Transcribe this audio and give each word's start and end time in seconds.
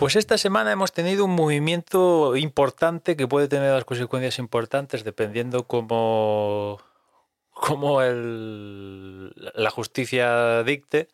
Pues 0.00 0.16
esta 0.16 0.38
semana 0.38 0.72
hemos 0.72 0.92
tenido 0.92 1.26
un 1.26 1.32
movimiento 1.32 2.34
importante 2.34 3.18
que 3.18 3.28
puede 3.28 3.48
tener 3.48 3.74
las 3.74 3.84
consecuencias 3.84 4.38
importantes 4.38 5.04
dependiendo 5.04 5.64
cómo, 5.64 6.80
cómo 7.50 8.00
la 8.00 9.70
justicia 9.70 10.62
dicte, 10.62 11.08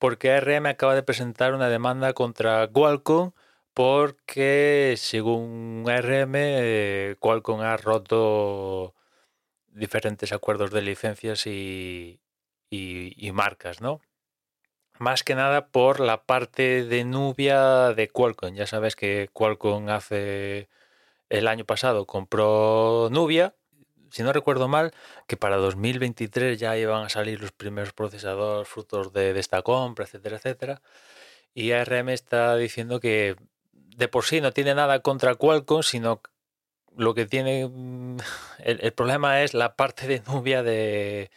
porque 0.00 0.32
ARM 0.32 0.66
acaba 0.66 0.96
de 0.96 1.04
presentar 1.04 1.54
una 1.54 1.68
demanda 1.68 2.14
contra 2.14 2.66
Qualcomm 2.66 3.30
porque 3.74 4.94
según 4.98 5.84
ARM, 5.86 6.32
eh, 6.34 7.14
Qualcomm 7.20 7.60
ha 7.60 7.76
roto 7.76 8.96
diferentes 9.68 10.32
acuerdos 10.32 10.72
de 10.72 10.82
licencias 10.82 11.46
y, 11.46 12.20
y 12.70 13.32
marcas, 13.32 13.80
¿no? 13.80 14.00
Más 14.98 15.22
que 15.22 15.34
nada 15.34 15.68
por 15.68 16.00
la 16.00 16.22
parte 16.22 16.84
de 16.84 17.04
Nubia 17.04 17.92
de 17.94 18.08
Qualcomm. 18.08 18.54
Ya 18.54 18.66
sabes 18.66 18.96
que 18.96 19.28
Qualcomm 19.32 19.88
hace 19.88 20.68
el 21.28 21.48
año 21.48 21.64
pasado 21.64 22.06
compró 22.06 23.08
Nubia, 23.10 23.54
si 24.10 24.22
no 24.22 24.32
recuerdo 24.32 24.68
mal, 24.68 24.92
que 25.26 25.36
para 25.36 25.56
2023 25.56 26.58
ya 26.58 26.76
iban 26.76 27.04
a 27.04 27.08
salir 27.08 27.40
los 27.40 27.52
primeros 27.52 27.92
procesadores 27.92 28.68
frutos 28.68 29.12
de, 29.12 29.38
esta 29.38 29.62
compra, 29.62 30.04
etcétera, 30.04 30.36
etcétera. 30.36 30.82
Y 31.54 31.72
ARM 31.72 32.10
está 32.10 32.56
diciendo 32.56 33.00
que 33.00 33.36
de 33.72 34.08
por 34.08 34.24
sí 34.24 34.40
no 34.40 34.52
tiene 34.52 34.74
nada 34.74 35.00
contra 35.00 35.34
Qualcomm, 35.34 35.82
sino 35.82 36.20
lo 36.96 37.14
que 37.14 37.26
tiene 37.26 37.68
mm, 37.68 38.18
el 38.64 38.92
problema 38.92 39.42
es 39.42 39.54
la 39.54 39.76
parte 39.76 40.06
de 40.06 40.22
Nubia 40.26 40.62
de, 40.62 41.30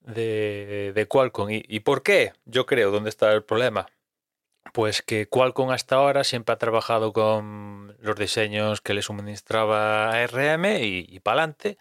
de, 0.00 0.92
de 0.94 1.06
Qualcomm. 1.06 1.48
¿Y, 1.50 1.80
por 1.80 2.02
qué? 2.02 2.32
Yo 2.44 2.66
creo, 2.66 2.90
¿dónde 2.90 3.10
está 3.10 3.32
el 3.32 3.42
problema? 3.42 3.86
Pues 4.72 5.02
que 5.02 5.26
Qualcomm 5.26 5.70
hasta 5.70 5.96
ahora 5.96 6.24
siempre 6.24 6.52
ha 6.52 6.58
trabajado 6.58 7.12
con 7.12 7.96
los 8.00 8.16
diseños 8.16 8.80
que 8.80 8.94
le 8.94 9.02
suministraba 9.02 10.10
ARM 10.10 10.64
y, 10.82 11.06
y 11.08 11.20
para 11.20 11.42
adelante, 11.42 11.78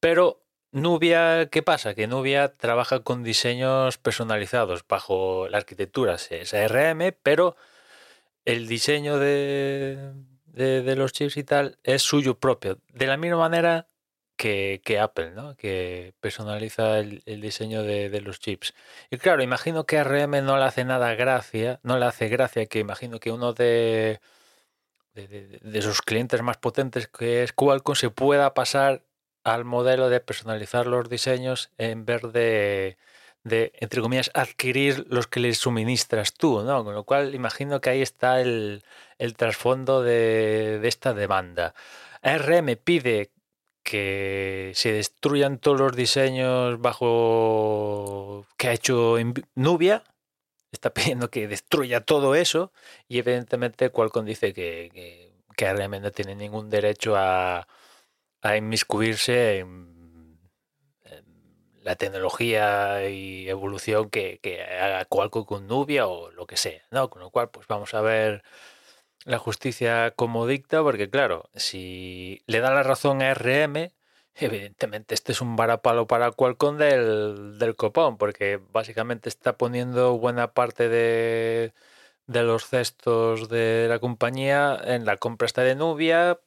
pero 0.00 0.42
Nubia, 0.72 1.48
¿qué 1.50 1.62
pasa? 1.62 1.94
Que 1.94 2.06
Nubia 2.06 2.54
trabaja 2.54 3.00
con 3.00 3.22
diseños 3.22 3.98
personalizados 3.98 4.84
bajo 4.88 5.46
la 5.48 5.58
arquitectura, 5.58 6.16
es 6.30 6.54
ARM, 6.54 7.14
pero 7.22 7.56
el 8.46 8.66
diseño 8.66 9.18
de, 9.18 10.12
de, 10.46 10.82
de, 10.82 10.96
los 10.96 11.12
chips 11.12 11.36
y 11.36 11.44
tal 11.44 11.78
es 11.84 12.02
suyo 12.02 12.38
propio. 12.38 12.78
De 12.88 13.06
la 13.06 13.18
misma 13.18 13.36
manera 13.36 13.86
que, 14.42 14.98
Apple, 15.00 15.30
¿no? 15.32 15.56
que 15.56 16.14
personaliza 16.20 16.98
el, 16.98 17.22
diseño 17.40 17.82
de, 17.82 18.20
los 18.20 18.40
chips. 18.40 18.74
Y 19.10 19.18
claro, 19.18 19.42
imagino 19.42 19.86
que 19.86 19.98
a 19.98 20.04
RM 20.04 20.44
no 20.44 20.56
le 20.58 20.64
hace 20.64 20.84
nada 20.84 21.14
gracia, 21.14 21.80
no 21.82 21.98
le 21.98 22.06
hace 22.06 22.28
gracia 22.28 22.66
que 22.66 22.80
imagino 22.80 23.20
que 23.20 23.30
uno 23.30 23.52
de, 23.52 24.20
de, 25.14 25.82
sus 25.82 26.02
clientes 26.02 26.42
más 26.42 26.56
potentes, 26.56 27.06
que 27.08 27.44
es 27.44 27.52
Qualcomm, 27.52 27.94
se 27.94 28.10
pueda 28.10 28.54
pasar 28.54 29.04
al 29.44 29.64
modelo 29.64 30.08
de 30.08 30.20
personalizar 30.20 30.86
los 30.86 31.08
diseños 31.08 31.70
en 31.78 32.04
vez 32.04 32.22
de, 32.32 32.96
de, 33.44 33.72
entre 33.80 34.02
comillas, 34.02 34.30
adquirir 34.34 35.06
los 35.08 35.26
que 35.28 35.40
les 35.40 35.58
suministras 35.58 36.34
tú, 36.34 36.62
¿no? 36.62 36.84
Con 36.84 36.94
lo 36.94 37.04
cual 37.04 37.34
imagino 37.34 37.80
que 37.80 37.90
ahí 37.90 38.02
está 38.02 38.40
el, 38.40 38.84
el 39.18 39.36
trasfondo 39.36 40.02
de, 40.02 40.78
de 40.80 40.88
esta 40.88 41.14
demanda. 41.14 41.74
RM 42.22 42.76
pide 42.76 43.31
que 43.92 44.72
se 44.74 44.90
destruyan 44.90 45.58
todos 45.58 45.78
los 45.78 45.94
diseños 45.94 46.80
bajo 46.80 48.46
que 48.56 48.68
ha 48.68 48.72
hecho 48.72 49.16
Nubia. 49.54 50.02
Está 50.72 50.94
pidiendo 50.94 51.28
que 51.28 51.46
destruya 51.46 52.00
todo 52.00 52.34
eso 52.34 52.72
y 53.06 53.18
evidentemente 53.18 53.90
Qualcomm 53.90 54.24
dice 54.24 54.54
que, 54.54 55.30
que 55.58 55.74
no 55.74 56.10
tiene 56.10 56.34
ningún 56.34 56.70
derecho 56.70 57.16
a, 57.16 57.68
a 58.40 58.56
inmiscuirse 58.56 59.58
en, 59.58 60.40
la 61.82 61.94
tecnología 61.96 63.06
y 63.10 63.46
evolución 63.46 64.08
que, 64.08 64.38
que 64.42 64.62
haga 64.62 65.04
Qualcomm 65.04 65.44
con 65.44 65.66
Nubia 65.66 66.06
o 66.06 66.30
lo 66.30 66.46
que 66.46 66.56
sea, 66.56 66.80
¿no? 66.90 67.10
Con 67.10 67.20
lo 67.20 67.28
cual, 67.28 67.50
pues 67.50 67.66
vamos 67.66 67.92
a 67.92 68.00
ver 68.00 68.42
la 69.24 69.38
justicia 69.38 70.12
como 70.12 70.46
dicta, 70.46 70.82
porque 70.82 71.10
claro, 71.10 71.48
si 71.54 72.42
le 72.46 72.60
da 72.60 72.72
la 72.72 72.82
razón 72.82 73.22
a 73.22 73.34
RM, 73.34 73.92
evidentemente 74.34 75.14
este 75.14 75.32
es 75.32 75.40
un 75.40 75.56
varapalo 75.56 76.06
para 76.06 76.32
Qualcomm 76.32 76.78
del, 76.78 77.58
del 77.58 77.76
copón, 77.76 78.18
porque 78.18 78.60
básicamente 78.72 79.28
está 79.28 79.56
poniendo 79.56 80.18
buena 80.18 80.52
parte 80.54 80.88
de, 80.88 81.72
de 82.26 82.42
los 82.42 82.66
cestos 82.66 83.48
de 83.48 83.86
la 83.88 83.98
compañía 83.98 84.80
en 84.84 85.04
la 85.04 85.16
compra 85.18 85.46
esta 85.46 85.62
de 85.62 85.74
Nubia 85.76 86.40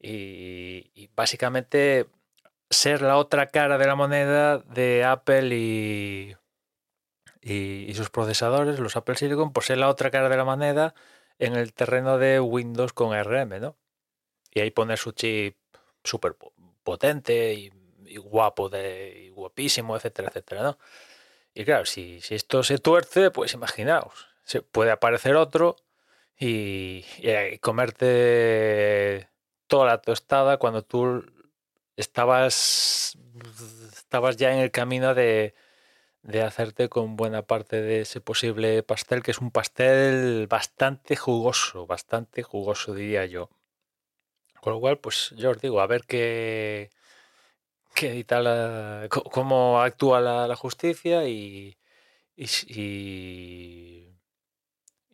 y, 0.00 1.08
básicamente 1.14 2.06
ser 2.70 3.02
la 3.02 3.16
otra 3.18 3.48
cara 3.48 3.78
de 3.78 3.86
la 3.86 3.94
moneda 3.94 4.58
de 4.58 5.04
Apple 5.04 5.54
y, 5.56 6.36
y, 7.42 7.84
y 7.88 7.94
sus 7.94 8.10
procesadores, 8.10 8.78
los 8.80 8.96
Apple 8.96 9.16
Silicon, 9.16 9.52
por 9.52 9.64
ser 9.64 9.78
la 9.78 9.88
otra 9.88 10.10
cara 10.10 10.28
de 10.28 10.36
la 10.36 10.44
moneda 10.44 10.94
en 11.38 11.54
el 11.54 11.72
terreno 11.72 12.18
de 12.18 12.40
Windows 12.40 12.92
con 12.92 13.12
RM, 13.12 13.60
¿no? 13.60 13.76
Y 14.52 14.60
ahí 14.60 14.70
poner 14.70 14.98
su 14.98 15.12
chip 15.12 15.56
súper 16.04 16.36
potente 16.82 17.54
y, 17.54 17.72
guapo, 18.16 18.68
de, 18.68 19.32
guapísimo, 19.34 19.96
etcétera, 19.96 20.28
etcétera, 20.28 20.62
¿no? 20.62 20.78
Y 21.54 21.64
claro, 21.64 21.86
si, 21.86 22.20
si 22.20 22.34
esto 22.34 22.62
se 22.62 22.78
tuerce, 22.78 23.30
pues 23.30 23.54
imaginaos, 23.54 24.28
se 24.44 24.62
puede 24.62 24.90
aparecer 24.90 25.36
otro 25.36 25.76
y, 26.38 27.04
y, 27.18 27.58
comerte 27.58 29.28
toda 29.66 29.86
la 29.86 29.98
tostada 30.02 30.58
cuando 30.58 30.82
tú 30.82 31.24
estabas, 31.96 33.16
estabas 33.92 34.36
ya 34.36 34.52
en 34.52 34.58
el 34.60 34.70
camino 34.70 35.14
de, 35.14 35.54
de 36.22 36.42
hacerte 36.42 36.88
con 36.88 37.16
buena 37.16 37.42
parte 37.42 37.82
de 37.82 38.02
ese 38.02 38.20
posible 38.20 38.82
pastel, 38.82 39.22
que 39.22 39.32
es 39.32 39.38
un 39.40 39.50
pastel 39.50 40.46
bastante 40.48 41.16
jugoso, 41.16 41.86
bastante 41.86 42.42
jugoso 42.42 42.94
diría 42.94 43.26
yo. 43.26 43.50
Con 44.60 44.74
lo 44.74 44.80
cual, 44.80 44.98
pues 44.98 45.34
yo 45.36 45.50
os 45.50 45.60
digo, 45.60 45.80
a 45.80 45.86
ver 45.86 46.04
qué, 46.06 46.90
qué 47.94 48.22
tal, 48.24 49.08
cómo 49.08 49.80
actúa 49.82 50.20
la, 50.20 50.56
justicia 50.56 51.26
y, 51.28 51.76
y, 52.36 52.46
y, 52.68 54.08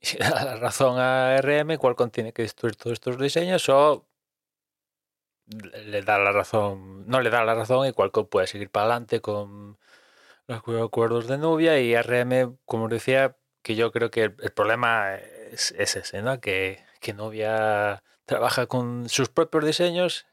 da 0.18 0.44
la 0.44 0.56
razón 0.56 0.98
a 0.98 1.36
RM, 1.38 1.78
cuál 1.78 1.96
contiene 1.96 2.32
que 2.32 2.42
destruir 2.42 2.76
todos 2.76 2.94
estos 2.94 3.18
diseños 3.18 3.68
o 3.70 4.06
le 5.86 6.02
da 6.02 6.18
la 6.18 6.32
razón, 6.32 7.06
no 7.06 7.20
le 7.20 7.30
da 7.30 7.44
la 7.44 7.54
razón 7.54 7.86
y 7.86 7.92
cuál 7.92 8.10
puede 8.10 8.46
seguir 8.46 8.70
para 8.70 8.84
adelante 8.86 9.20
con 9.20 9.78
los 10.48 10.82
acuerdos 10.84 11.28
de 11.28 11.38
Nubia 11.38 11.78
y 11.80 11.94
RM, 11.96 12.58
como 12.64 12.88
decía, 12.88 13.36
que 13.62 13.76
yo 13.76 13.92
creo 13.92 14.10
que 14.10 14.24
el, 14.24 14.52
problema 14.52 15.14
es, 15.16 15.72
ese, 15.72 16.22
¿no? 16.22 16.40
Que, 16.40 16.84
que 17.00 17.12
novia 17.12 18.02
trabaja 18.24 18.66
con 18.66 19.08
sus 19.08 19.28
propios 19.28 19.64
diseños 19.64 20.26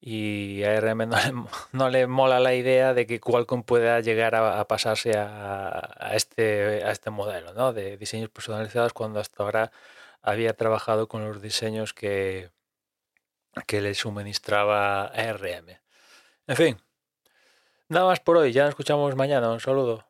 y 0.00 0.64
a 0.64 0.80
RM 0.80 1.10
no 1.72 1.90
le, 1.90 2.06
mola 2.06 2.40
la 2.40 2.54
idea 2.54 2.94
de 2.94 3.06
que 3.06 3.20
Qualcomm 3.20 3.62
pueda 3.62 4.00
llegar 4.00 4.34
a, 4.34 4.66
pasarse 4.66 5.12
a, 5.16 6.12
este, 6.14 6.84
a 6.84 6.90
este 6.90 7.10
modelo 7.10 7.52
¿no? 7.52 7.72
de 7.72 7.96
diseños 7.98 8.30
personalizados 8.30 8.92
cuando 8.94 9.20
hasta 9.20 9.42
ahora 9.42 9.72
había 10.22 10.54
trabajado 10.54 11.08
con 11.08 11.24
los 11.26 11.42
diseños 11.42 11.92
que, 11.92 12.50
que 13.66 13.80
le 13.80 13.94
suministraba 13.94 15.06
ARM. 15.06 15.78
En 16.46 16.56
fin, 16.56 16.80
nada 17.90 18.06
más 18.06 18.20
por 18.20 18.38
hoy, 18.38 18.52
ya 18.52 18.62
nos 18.62 18.70
escuchamos 18.70 19.14
mañana, 19.16 19.52
un 19.52 19.60
saludo. 19.60 20.09